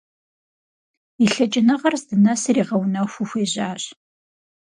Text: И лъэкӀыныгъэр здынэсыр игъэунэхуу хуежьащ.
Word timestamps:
И 1.23 1.27
лъэкӀыныгъэр 1.33 1.95
здынэсыр 2.01 2.57
игъэунэхуу 2.61 3.27
хуежьащ. 3.29 3.83